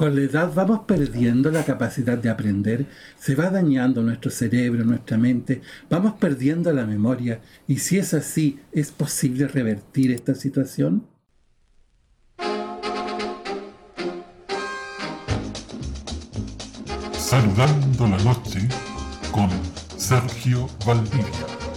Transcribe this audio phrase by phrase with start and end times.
[0.00, 2.86] Con la edad vamos perdiendo la capacidad de aprender,
[3.18, 5.60] se va dañando nuestro cerebro, nuestra mente,
[5.90, 11.06] vamos perdiendo la memoria y si es así, ¿es posible revertir esta situación?
[17.12, 18.66] Saludando la noche
[19.30, 19.50] con
[19.98, 21.69] Sergio Valdivia.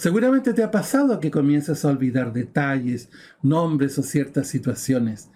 [0.00, 3.10] Seguramente te ha pasado que comienzas a olvidar detalles,
[3.42, 5.28] nombres o ciertas situaciones.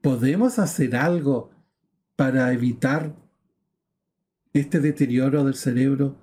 [0.00, 1.50] ¿Podemos hacer algo
[2.14, 3.16] para evitar
[4.52, 6.18] este deterioro del cerebro,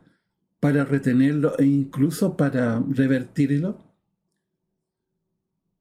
[0.61, 3.77] para retenerlo e incluso para revertirlo?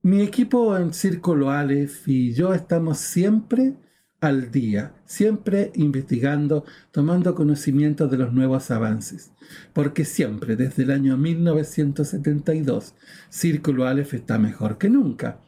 [0.02, 3.76] Mi equipo en Círculo Aleph y yo estamos siempre
[4.20, 9.30] al día, siempre investigando, tomando conocimiento de los nuevos avances,
[9.72, 12.94] porque siempre, desde el año 1972,
[13.28, 15.40] Círculo Aleph está mejor que nunca.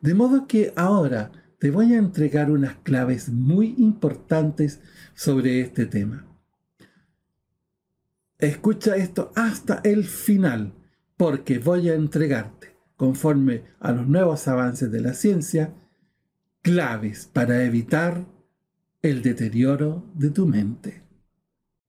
[0.00, 4.80] De modo que ahora te voy a entregar unas claves muy importantes
[5.14, 6.26] sobre este tema.
[8.38, 10.74] Escucha esto hasta el final,
[11.16, 15.74] porque voy a entregarte, conforme a los nuevos avances de la ciencia,
[16.64, 18.24] claves para evitar
[19.02, 21.02] el deterioro de tu mente.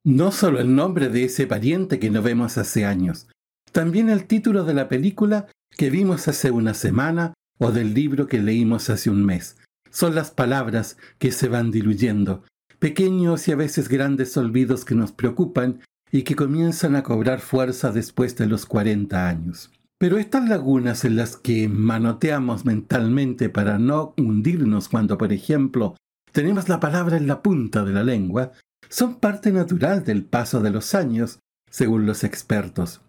[0.03, 3.27] No solo el nombre de ese pariente que no vemos hace años,
[3.71, 8.41] también el título de la película que vimos hace una semana o del libro que
[8.41, 9.55] leímos hace un mes.
[9.91, 12.43] Son las palabras que se van diluyendo,
[12.77, 15.79] pequeños y a veces grandes olvidos que nos preocupan
[16.11, 19.71] y que comienzan a cobrar fuerza después de los 40 años.
[19.97, 25.95] Pero estas lagunas en las que manoteamos mentalmente para no hundirnos cuando, por ejemplo,
[26.31, 28.51] tenemos la palabra en la punta de la lengua,
[28.89, 31.39] son parte natural del paso de los años,
[31.71, 33.01] según los expertos.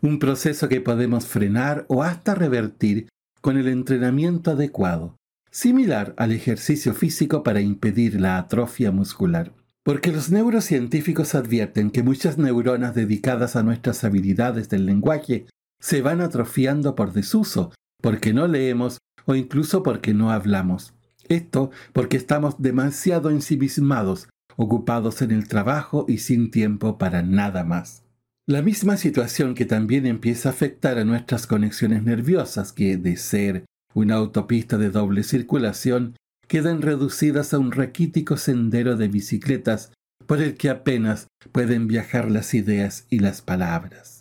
[0.00, 3.08] Un proceso que podemos frenar o hasta revertir
[3.40, 5.16] con el entrenamiento adecuado,
[5.50, 9.52] similar al ejercicio físico para impedir la atrofia muscular.
[9.84, 15.46] Porque los neurocientíficos advierten que muchas neuronas dedicadas a nuestras habilidades del lenguaje
[15.82, 20.94] se van atrofiando por desuso, porque no leemos o incluso porque no hablamos.
[21.28, 28.04] Esto porque estamos demasiado ensimismados, ocupados en el trabajo y sin tiempo para nada más.
[28.46, 33.64] La misma situación que también empieza a afectar a nuestras conexiones nerviosas, que de ser
[33.94, 36.16] una autopista de doble circulación,
[36.48, 39.92] quedan reducidas a un raquítico sendero de bicicletas
[40.26, 44.11] por el que apenas pueden viajar las ideas y las palabras.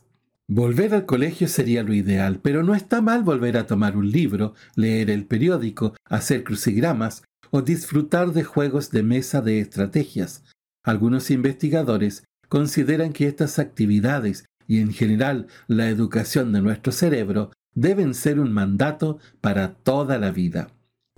[0.47, 4.53] Volver al colegio sería lo ideal, pero no está mal volver a tomar un libro,
[4.75, 10.43] leer el periódico, hacer crucigramas o disfrutar de juegos de mesa de estrategias.
[10.83, 18.13] Algunos investigadores consideran que estas actividades y en general la educación de nuestro cerebro deben
[18.13, 20.69] ser un mandato para toda la vida.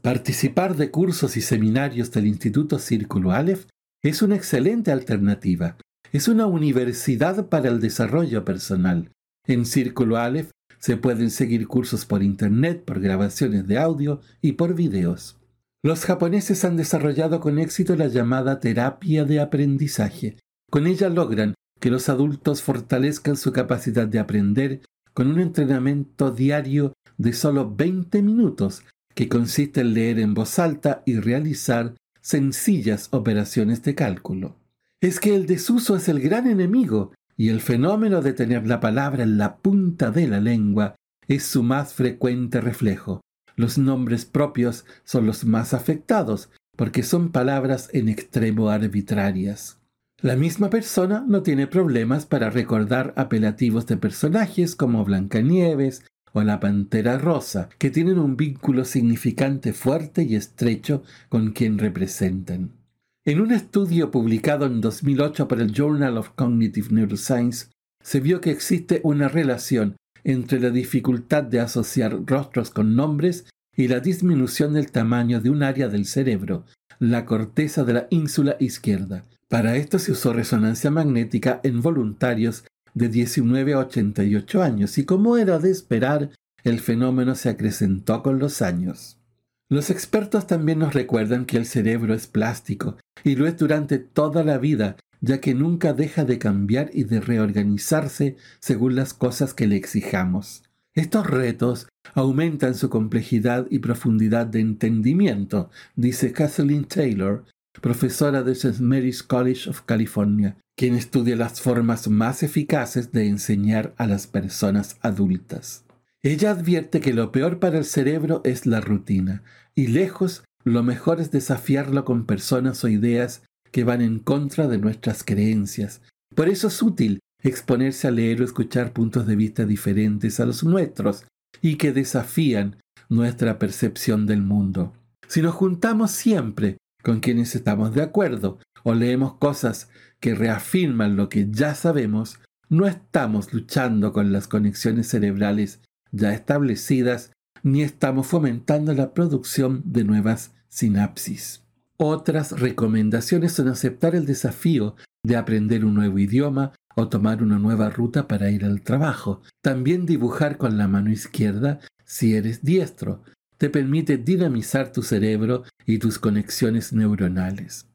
[0.01, 3.65] Participar de cursos y seminarios del Instituto Círculo Aleph
[4.03, 5.77] es una excelente alternativa.
[6.13, 9.09] Es una universidad para el desarrollo personal.
[9.47, 14.75] En Círculo Aleph se pueden seguir cursos por Internet, por grabaciones de audio y por
[14.75, 15.39] videos.
[15.83, 20.37] Los japoneses han desarrollado con éxito la llamada terapia de aprendizaje.
[20.69, 24.81] Con ella logran que los adultos fortalezcan su capacidad de aprender
[25.15, 28.83] con un entrenamiento diario de solo 20 minutos,
[29.15, 34.62] que consiste en leer en voz alta y realizar sencillas operaciones de cálculo.
[35.03, 39.23] Es que el desuso es el gran enemigo y el fenómeno de tener la palabra
[39.23, 40.95] en la punta de la lengua
[41.27, 43.19] es su más frecuente reflejo.
[43.57, 49.77] Los nombres propios son los más afectados porque son palabras en extremo arbitrarias.
[50.21, 56.61] La misma persona no tiene problemas para recordar apelativos de personajes como Blancanieves o la
[56.61, 62.82] Pantera Rosa, que tienen un vínculo significante fuerte y estrecho con quien representan.
[63.25, 67.67] En un estudio publicado en 2008 por el Journal of Cognitive Neuroscience,
[68.03, 73.45] se vio que existe una relación entre la dificultad de asociar rostros con nombres
[73.77, 76.65] y la disminución del tamaño de un área del cerebro,
[76.99, 79.23] la corteza de la ínsula izquierda.
[79.47, 85.37] Para esto se usó resonancia magnética en voluntarios de 19 a 88 años y como
[85.37, 86.31] era de esperar,
[86.65, 89.22] el fenómeno se acrecentó con los años.
[89.69, 94.43] Los expertos también nos recuerdan que el cerebro es plástico y lo es durante toda
[94.43, 99.67] la vida, ya que nunca deja de cambiar y de reorganizarse según las cosas que
[99.67, 100.63] le exijamos.
[100.95, 107.45] Estos retos aumentan su complejidad y profundidad de entendimiento, dice Kathleen Taylor,
[107.81, 108.81] profesora de St.
[108.81, 114.97] Mary's College of California, quien estudia las formas más eficaces de enseñar a las personas
[115.01, 115.83] adultas.
[116.23, 119.43] Ella advierte que lo peor para el cerebro es la rutina,
[119.75, 124.77] y lejos lo mejor es desafiarlo con personas o ideas que van en contra de
[124.77, 126.01] nuestras creencias.
[126.33, 130.63] Por eso es útil exponerse a leer o escuchar puntos de vista diferentes a los
[130.63, 131.25] nuestros
[131.61, 132.77] y que desafían
[133.09, 134.93] nuestra percepción del mundo.
[135.27, 139.89] Si nos juntamos siempre con quienes estamos de acuerdo o leemos cosas
[140.21, 145.81] que reafirman lo que ya sabemos, no estamos luchando con las conexiones cerebrales
[146.13, 147.31] ya establecidas
[147.63, 151.63] ni estamos fomentando la producción de nuevas sinapsis.
[151.97, 157.89] Otras recomendaciones son aceptar el desafío de aprender un nuevo idioma o tomar una nueva
[157.89, 159.41] ruta para ir al trabajo.
[159.61, 163.23] También dibujar con la mano izquierda si eres diestro.
[163.57, 167.87] Te permite dinamizar tu cerebro y tus conexiones neuronales.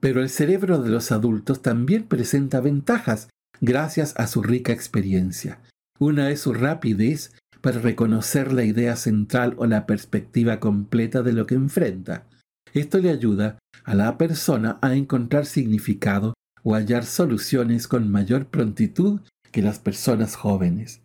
[0.00, 3.28] Pero el cerebro de los adultos también presenta ventajas
[3.60, 5.60] gracias a su rica experiencia.
[6.00, 11.46] Una es su rapidez para reconocer la idea central o la perspectiva completa de lo
[11.46, 12.26] que enfrenta.
[12.74, 19.20] Esto le ayuda a la persona a encontrar significado o hallar soluciones con mayor prontitud
[19.50, 21.02] que las personas jóvenes.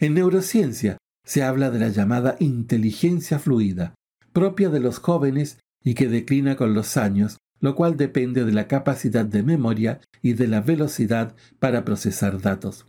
[0.00, 3.94] En neurociencia se habla de la llamada inteligencia fluida,
[4.32, 8.66] propia de los jóvenes y que declina con los años, lo cual depende de la
[8.66, 12.86] capacidad de memoria y de la velocidad para procesar datos.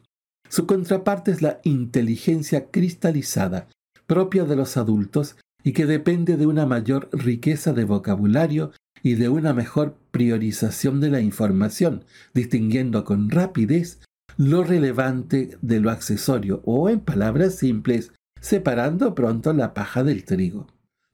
[0.56, 3.68] Su contraparte es la inteligencia cristalizada,
[4.08, 5.36] propia de los adultos
[5.66, 8.72] y que depende de una mayor riqueza de vocabulario
[9.04, 14.00] y de una mejor priorización de la información, distinguiendo con rapidez
[14.38, 20.68] lo relevante de lo accesorio o, en palabras simples, separando pronto la paja del trigo.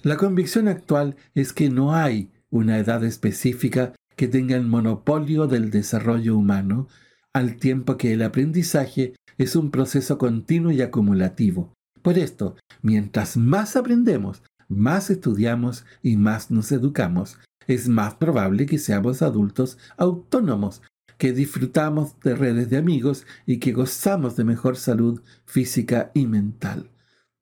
[0.04, 5.72] La convicción actual es que no hay una edad específica que tenga el monopolio del
[5.72, 6.90] desarrollo humano,
[7.34, 11.74] al tiempo que el aprendizaje es un proceso continuo y acumulativo.
[12.02, 18.80] Por esto, mientras más aprendemos, más estudiamos y más nos educamos, es más probable que
[18.80, 20.82] seamos adultos autónomos,
[21.18, 26.90] que disfrutamos de redes de amigos y que gozamos de mejor salud física y mental.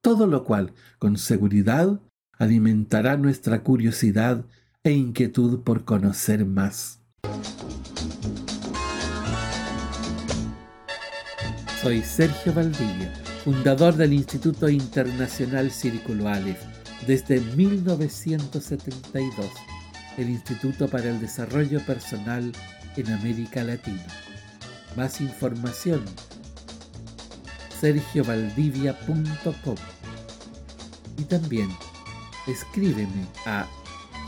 [0.02, 2.00] Todo lo cual, con seguridad,
[2.38, 4.46] alimentará nuestra curiosidad
[4.84, 6.99] e inquietud por conocer más.
[11.90, 13.12] Soy Sergio Valdivia,
[13.44, 16.62] fundador del Instituto Internacional Círculo Aleph
[17.08, 19.48] desde 1972
[20.20, 22.52] el Instituto para el Desarrollo Personal
[22.96, 24.06] en América Latina.
[24.96, 26.06] Más información
[27.82, 29.76] sergiovaldivia.com
[31.18, 31.70] y también
[32.46, 33.66] escríbeme a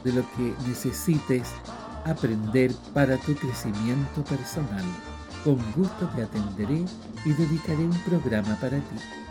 [0.04, 1.50] de lo que necesites
[2.06, 4.86] aprender para tu crecimiento personal.
[5.44, 6.86] Con gusto te atenderé
[7.26, 9.29] y dedicaré un programa para ti.